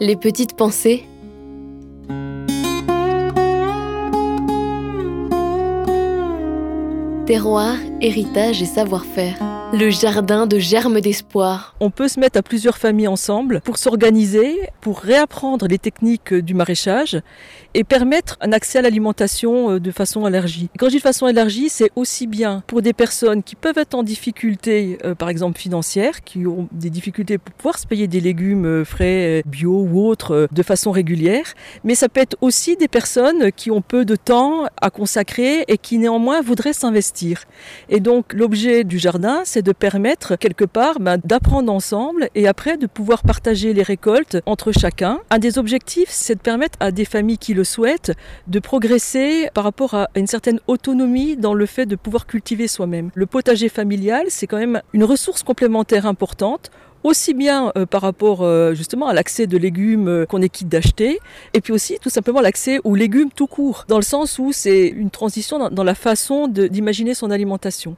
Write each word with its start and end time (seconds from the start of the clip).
Les 0.00 0.16
petites 0.16 0.56
pensées. 0.56 1.04
Terroir, 7.26 7.76
héritage 8.00 8.60
et 8.60 8.66
savoir-faire. 8.66 9.53
Le 9.76 9.90
jardin 9.90 10.46
de 10.46 10.60
germes 10.60 11.00
d'espoir. 11.00 11.74
On 11.80 11.90
peut 11.90 12.06
se 12.06 12.20
mettre 12.20 12.38
à 12.38 12.42
plusieurs 12.42 12.78
familles 12.78 13.08
ensemble 13.08 13.60
pour 13.64 13.76
s'organiser, 13.76 14.60
pour 14.80 15.00
réapprendre 15.00 15.66
les 15.66 15.78
techniques 15.78 16.32
du 16.32 16.54
maraîchage 16.54 17.20
et 17.74 17.82
permettre 17.82 18.36
un 18.40 18.52
accès 18.52 18.78
à 18.78 18.82
l'alimentation 18.82 19.72
euh, 19.72 19.80
de 19.80 19.90
façon 19.90 20.28
élargie. 20.28 20.68
Quand 20.78 20.86
je 20.86 20.90
dis 20.90 20.96
de 20.98 21.02
façon 21.02 21.26
élargie, 21.26 21.70
c'est 21.70 21.90
aussi 21.96 22.28
bien 22.28 22.62
pour 22.68 22.82
des 22.82 22.92
personnes 22.92 23.42
qui 23.42 23.56
peuvent 23.56 23.76
être 23.76 23.94
en 23.94 24.04
difficulté, 24.04 24.98
euh, 25.04 25.16
par 25.16 25.28
exemple 25.28 25.58
financière, 25.58 26.22
qui 26.22 26.46
ont 26.46 26.68
des 26.70 26.90
difficultés 26.90 27.38
pour 27.38 27.52
pouvoir 27.54 27.78
se 27.80 27.88
payer 27.88 28.06
des 28.06 28.20
légumes 28.20 28.66
euh, 28.66 28.84
frais, 28.84 29.42
bio 29.44 29.88
ou 29.90 30.06
autres 30.06 30.46
de 30.52 30.62
façon 30.62 30.92
régulière, 30.92 31.46
mais 31.82 31.96
ça 31.96 32.08
peut 32.08 32.20
être 32.20 32.36
aussi 32.40 32.76
des 32.76 32.86
personnes 32.86 33.50
qui 33.50 33.72
ont 33.72 33.82
peu 33.82 34.04
de 34.04 34.14
temps 34.14 34.66
à 34.80 34.90
consacrer 34.90 35.64
et 35.66 35.78
qui 35.78 35.98
néanmoins 35.98 36.42
voudraient 36.42 36.72
s'investir. 36.72 37.42
Et 37.88 37.98
donc 37.98 38.32
l'objet 38.32 38.84
du 38.84 39.00
jardin, 39.00 39.42
c'est 39.44 39.63
de 39.64 39.72
permettre 39.72 40.36
quelque 40.36 40.64
part 40.64 41.00
ben, 41.00 41.18
d'apprendre 41.24 41.72
ensemble 41.72 42.28
et 42.34 42.46
après 42.46 42.76
de 42.76 42.86
pouvoir 42.86 43.22
partager 43.22 43.72
les 43.72 43.82
récoltes 43.82 44.36
entre 44.46 44.70
chacun. 44.70 45.18
Un 45.30 45.38
des 45.38 45.58
objectifs, 45.58 46.10
c'est 46.10 46.36
de 46.36 46.40
permettre 46.40 46.78
à 46.80 46.92
des 46.92 47.04
familles 47.04 47.38
qui 47.38 47.54
le 47.54 47.64
souhaitent 47.64 48.12
de 48.46 48.58
progresser 48.60 49.48
par 49.54 49.64
rapport 49.64 49.94
à 49.94 50.08
une 50.14 50.26
certaine 50.26 50.60
autonomie 50.68 51.36
dans 51.36 51.54
le 51.54 51.66
fait 51.66 51.86
de 51.86 51.96
pouvoir 51.96 52.26
cultiver 52.26 52.68
soi-même. 52.68 53.10
Le 53.14 53.26
potager 53.26 53.68
familial, 53.68 54.26
c'est 54.28 54.46
quand 54.46 54.58
même 54.58 54.82
une 54.92 55.04
ressource 55.04 55.42
complémentaire 55.42 56.06
importante 56.06 56.70
aussi 57.04 57.34
bien 57.34 57.70
euh, 57.76 57.86
par 57.86 58.00
rapport 58.00 58.42
euh, 58.42 58.74
justement 58.74 59.06
à 59.06 59.14
l'accès 59.14 59.46
de 59.46 59.58
légumes 59.58 60.08
euh, 60.08 60.26
qu'on 60.26 60.40
est 60.40 60.48
quitte 60.48 60.68
d'acheter, 60.68 61.20
et 61.52 61.60
puis 61.60 61.72
aussi 61.72 61.98
tout 62.00 62.08
simplement 62.08 62.40
l'accès 62.40 62.80
aux 62.82 62.94
légumes 62.94 63.30
tout 63.30 63.46
court, 63.46 63.84
dans 63.88 63.98
le 63.98 64.02
sens 64.02 64.38
où 64.38 64.52
c'est 64.52 64.88
une 64.88 65.10
transition 65.10 65.58
dans, 65.58 65.70
dans 65.70 65.84
la 65.84 65.94
façon 65.94 66.48
d'imaginer 66.48 67.14
son 67.14 67.30
alimentation. 67.30 67.92